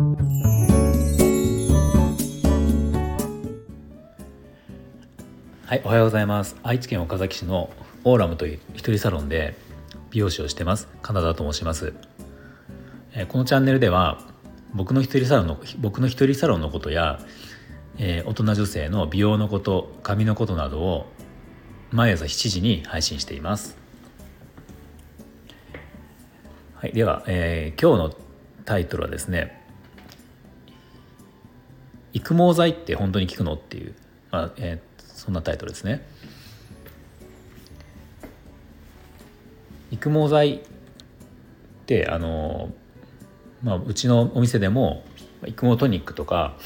[0.00, 0.06] は
[5.74, 6.56] いおはようございます。
[6.62, 7.68] 愛知県岡崎市の
[8.04, 9.54] オーラムという一人サロンで
[10.10, 10.88] 美容師をしてます。
[11.02, 11.92] カナダと申します。
[13.28, 14.22] このチャンネルでは
[14.72, 17.20] 僕の一人サロンの僕の一人サロンのことや、
[17.98, 21.12] えー、大人女性の美容のこと髪のことなどを
[21.90, 23.76] 毎朝7時に配信しています。
[26.76, 28.16] はい、では、えー、今日の
[28.64, 29.59] タイトルはですね
[32.12, 33.94] 育毛剤って本当に効くのっていう、
[34.30, 36.06] まあえー、そんなタイトルですね。
[39.90, 40.60] 育毛剤っ
[41.86, 42.70] てあの、
[43.62, 45.04] まあ、うちのお店でも
[45.46, 46.56] 育毛トニックとか、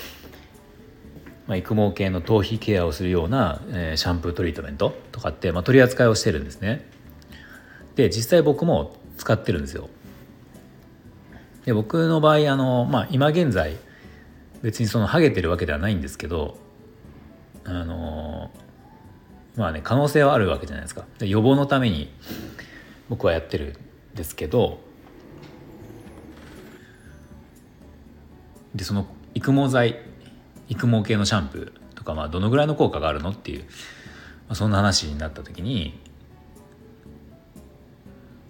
[1.47, 6.89] まあ、育毛系の頭皮ケアをするような、えー、シャンプートリートメントとかって、まあ、取り扱いをしてるんですね。
[7.97, 9.89] で実際僕も使ってるんですよ。
[11.65, 13.77] で僕の場合あの、まあ、今現在
[14.65, 16.57] 別にそのハゲてるわけではないんですけど
[17.65, 18.51] あの
[19.57, 21.05] まあね可能性はあるわけじゃないですか。
[21.19, 22.11] で予防のために
[23.11, 23.77] 僕はやってる
[24.15, 24.81] んですけど
[28.75, 29.99] でその育毛剤
[30.71, 33.67] 育毛系のシャンプーとか、まあ、どのぐらいの効果があるのっていう、ま
[34.49, 36.01] あ、そんな話になった時に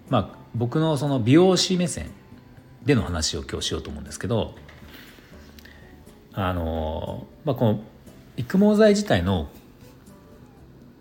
[0.07, 2.09] まあ僕のその美容師目線
[2.85, 4.55] での話を今日しようと思うんですけど
[6.35, 7.79] あの、まあ、この
[8.37, 9.49] 育毛剤自体の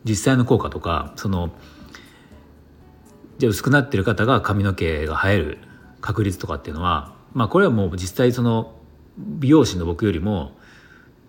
[0.04, 1.50] 実際の効果とかその
[3.38, 5.58] じゃ薄くなってる方が髪の毛が生える
[6.00, 8.76] 確率とかっていうのはまあこれはもう実際その
[9.18, 10.52] 美容師の僕よりも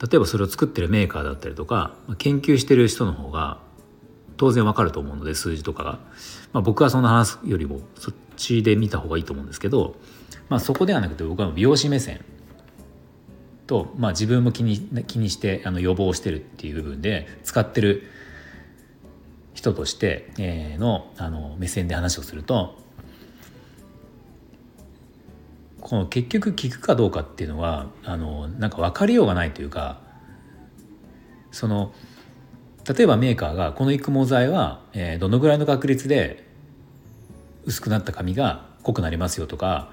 [0.02, 3.60] 例えばそれを作ってるメーカーだったりとか研究してる人の方が
[4.38, 6.00] 当然わかると思うので数字とかが、
[6.52, 9.96] まあ、僕はそんな話よりもそっちで見た方がいいと思うんですけど、
[10.50, 12.24] まあ、そこではなくて僕は美容師目線
[13.68, 18.04] と、まあ、自分も気に気にしてあの予防してるっていう部分で使ってる
[19.54, 22.78] 人として、のあの目線で話をすると
[25.80, 30.02] この結局効くかどうかっていうのはあのなんか分かりようがないというか
[31.52, 31.94] その
[32.88, 36.44] 例えばメーカーがこの育毛剤は、えー、どのぐらいの確率で
[37.66, 39.92] 薄くなった髪が濃くなりますよとか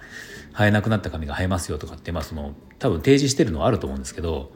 [0.52, 4.52] 生えなくなった髪が生えますよとかって、まあ、その多分提示してるのはあると思うんですけど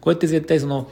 [0.00, 0.90] こうやって絶対その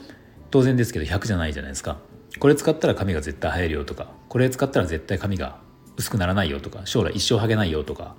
[0.50, 1.98] 当然ですけど100じゃないじゃないですか
[2.38, 5.60] これ使ったら髪が絶対生えるよとかこれ使ったら絶対髪が
[5.96, 8.16] 薄くならないよとか将来一生ハゲないよとか、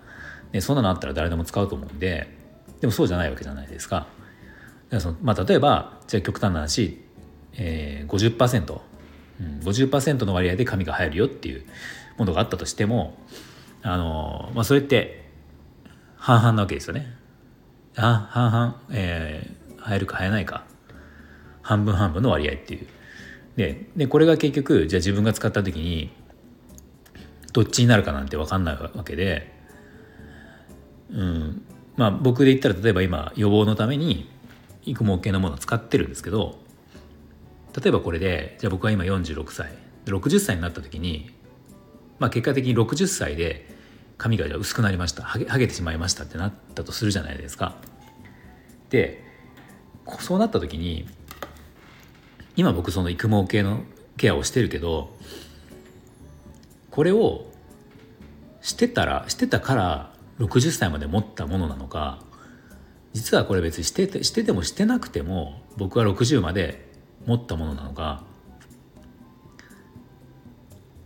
[0.51, 2.27] ね、そんなのあったら誰でも使うと思うんで
[2.81, 3.95] でもそうじゃないわけじゃないですか。
[3.95, 4.07] だか
[4.89, 7.01] らそのまあ、例えばじゃあ極端な話、
[7.53, 8.81] えー、50%、
[9.39, 11.65] うん、50%の割合で髪が生えるよっていう
[12.17, 13.17] ものがあったとしても
[13.81, 15.22] あの、まあ、それって
[16.23, 17.13] 半々なわけですよね。
[17.95, 20.63] 半々、えー、生えるか生えないか
[21.61, 22.87] 半分半分の割合っていう。
[23.57, 26.11] ででこれが結局じゃあ自分が使った時に
[27.51, 29.53] どっちになるかなんて分かんないわけで、
[31.11, 31.65] うん
[31.97, 34.31] まあ、僕で言ったら例えば今予防のために
[34.85, 36.57] 育毛系のものを使ってるんですけど
[37.79, 39.73] 例えばこれでじゃあ僕は今46歳
[40.05, 41.31] 60歳になった時に、
[42.17, 43.82] まあ、結果的に60歳で
[44.17, 47.75] 髪がじゃ薄くなりましたはげはげてしまいましたってなったとするじゃないですか。
[48.89, 49.23] で
[50.19, 51.07] そうなった時に
[52.55, 53.83] 今僕その育毛系の
[54.17, 55.15] ケアをしてるけど
[56.91, 57.45] これを
[58.61, 62.19] してたらしてたから60歳まで持ったものなのか
[63.13, 66.89] 実はこれ別にしててしててもしてなくても僕は60まで
[67.25, 68.23] 持ったものなのか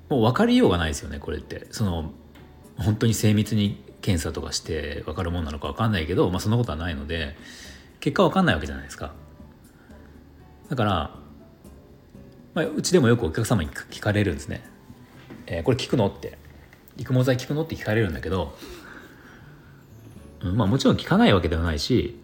[0.10, 2.12] もう分かりようがないですよねこれってその
[2.78, 7.36] 本当に精密に検査とかして分かるものなのか分かんないけど、まあ、そんなことはないので
[8.00, 9.14] 結果分かんないわけじゃないですか
[10.70, 11.28] だから
[12.58, 14.64] まあ、うちでもよくお客様に聞かれるんですね
[15.46, 16.40] 「えー、これ効くの?」って
[16.98, 18.58] 「育毛剤効くの?」って聞かれるんだけど、
[20.42, 22.20] うん、まあもちろん効かないわけではないし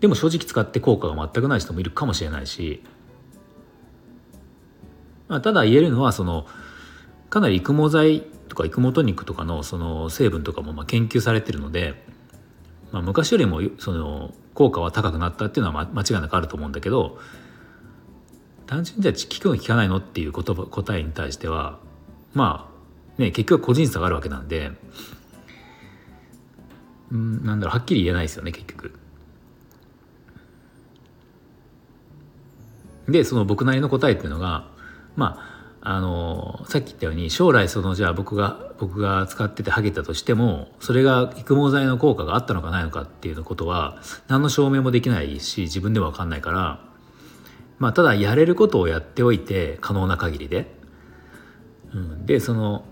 [0.00, 2.82] でも正直使って効果が全くない人もいるかもしれないし、
[5.28, 6.46] まあ、ただ言えるのはその
[7.30, 8.24] かなり育毛剤
[8.54, 11.94] とか育毛トニックとかのその成分とかもまあ研究されてるので、
[12.92, 17.18] まあ、昔よりもその効果は高くなったっていうのは間違いなくあると思うんだけど
[18.66, 21.80] 単純にじゃあ聞くの聞かないのっていう言葉答えに対しては
[22.32, 22.70] ま
[23.18, 24.70] あね結局個人差があるわけなんで
[27.10, 28.94] うんなんだろうはっきり言えないですよね結局。
[33.08, 34.66] でその僕なりの答えっていうのが
[35.14, 35.53] まあ
[35.86, 46.80] あのさっき言ったように将来そのじゃあ僕が僕が使っててハゲたとしてもそれが育毛剤の効果があったのかないのかっていうことは何の証明もできないし自分では分かんないから
[47.78, 50.74] まあただやれることをやっておいて可能な限りで、
[51.92, 52.86] うん、でその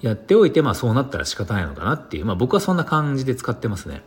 [0.00, 4.00] やっておいてまあそうなったら仕方ないのかなっていうまあ僕はそんな感じで使ってますね。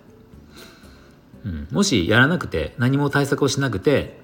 [1.45, 4.22] うん、もしやらなくて何も対策をしなくて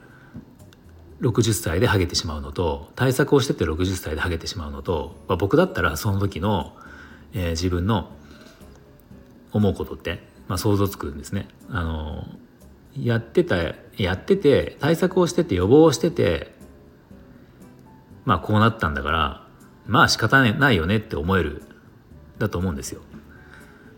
[1.21, 6.75] 60歳でハゲてしまうのと対策をしてて60歳でハゲてしまうのと、まあ、僕だったらその時の、
[7.33, 8.09] えー、自分の
[9.51, 11.47] 思うことって、まあ、想像つくんですね。
[11.69, 12.25] あの
[12.97, 13.57] やってた
[13.97, 16.53] やってて対策をしてて予防をしてて
[18.25, 19.47] まあこうなったんだから
[19.85, 21.63] まあ仕方ないよねって思える
[22.39, 23.01] だと思うんですよ。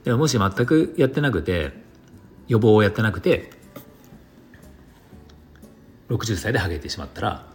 [0.03, 1.71] でももし全くやってなくて
[2.47, 3.51] 予防をやってなくて
[6.16, 7.46] 60歳でハゲてしまったら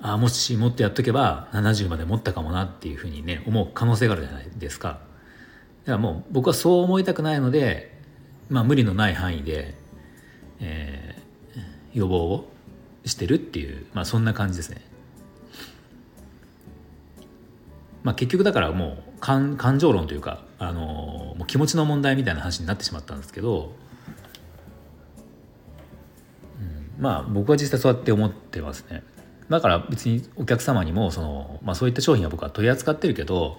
[0.00, 4.98] あもしもっとやっとけば70まで持ったかもなっていうふうにね思う可能性があるじゃないですか。
[5.84, 7.98] だからもう僕はそう思いたくないので、
[8.50, 9.74] まあ、無理のない範囲で、
[10.60, 12.50] えー、予防を
[13.04, 14.82] してるっていう、まあ、そんな感じですね。
[18.02, 23.72] まあ、結局だからもう感情論というか、あの、もう気持ちの問題みたいな話になってしまったんですけど
[26.98, 29.02] まあ僕は実際そうやって思ってますね。
[29.48, 33.58] だから別にお客様にもその、まあ、そういった商品は僕は取り扱ってるけど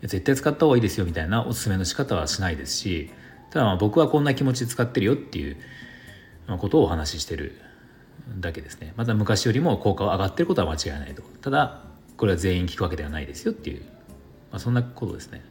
[0.00, 3.10] 絶対使った方がいいですよみたいなおすすめの仕方はしないですし
[3.50, 5.56] ただまあ僕はこんな気持ちで使ってるよっていう
[6.58, 7.60] ことをお話ししてる
[8.38, 8.94] だけですね。
[8.96, 11.22] また昔よりも効果は上がってることは間違いないと。
[11.40, 11.82] ただ
[12.16, 13.82] これは全員効くわけではないですよっていう、
[14.50, 15.42] まあ、そんなことですね。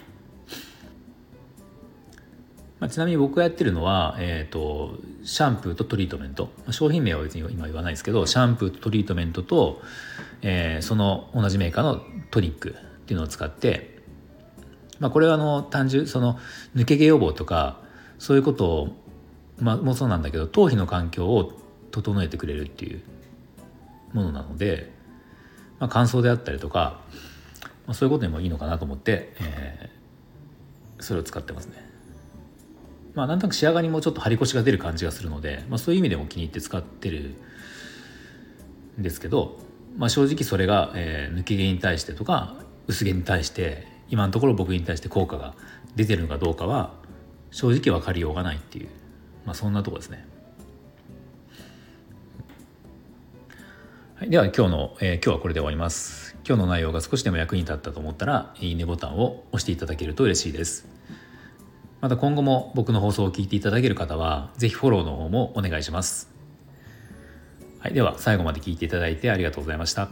[2.83, 9.81] まあ、ちなみに僕がやってるのは、えーと、シャンプーとトリートメント、まあ、商品名は別に今言わないですけどシャンプーとトリートメントと、
[10.41, 13.99] えー、その同じメーカーのトニックっていうのを使って、
[14.99, 16.37] まあ、これはあの単純その
[16.75, 17.79] 抜け毛予防とか
[18.19, 18.89] そういうことを、
[19.59, 21.53] まあ、もそうなんだけど頭皮の環境を
[21.91, 23.01] 整えてくれるっていう
[24.11, 24.91] ものなので、
[25.79, 26.99] まあ、乾燥であったりとか、
[27.87, 31.82] まあ、そういうことにもいいのかなと思って、えー、それを使ってますね。
[33.15, 37.35] まあ、なんとなく仕上がりもちょっと張り腰が出る感じがするので、まあ、そういう意味でも気に入って使ってる
[38.99, 39.59] んですけど、
[39.97, 42.55] まあ、正直それが、えー、抜け毛に対してとか
[42.87, 45.53] 薄毛に対して今のところ僕に対して効果が
[45.95, 46.93] 出てるのかどうかは
[47.51, 48.89] 正直分かりようがないっていう、
[49.45, 50.27] まあ、そんなとこですね。
[54.15, 56.35] はい、では今日の、えー、今日はこれで終わります。
[56.47, 60.87] 今日の内容が少しでも役に立ったと思ったらいいねボタンを押していただけると嬉しいです。
[62.03, 66.29] また今後も僕の放送を聞いていただける方は、是非フォローの方もお願いします。
[67.79, 70.09] はい、では最後まで聞いていただいてありがとうございました。